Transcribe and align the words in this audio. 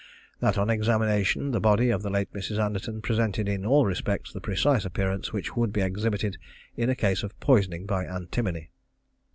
That, 0.39 0.57
on 0.57 0.71
examination, 0.71 1.51
the 1.51 1.59
body 1.59 1.91
of 1.91 2.01
the 2.01 2.09
late 2.09 2.33
Mrs. 2.33 2.57
Anderton 2.57 3.03
presented 3.03 3.47
in 3.47 3.63
all 3.67 3.85
respects 3.85 4.33
the 4.33 4.41
precise 4.41 4.83
appearance 4.83 5.31
which 5.31 5.55
would 5.55 5.71
be 5.71 5.81
exhibited 5.81 6.37
in 6.75 6.89
a 6.89 6.95
case 6.95 7.21
of 7.21 7.39
poisoning 7.39 7.85
by 7.85 8.05
antimony. 8.05 8.71